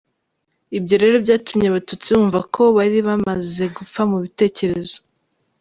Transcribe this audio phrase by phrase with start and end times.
[0.77, 4.97] Ibyo rero byatumye Abatutsi bumva ko bari bamaze gupfa mu bitekerezo.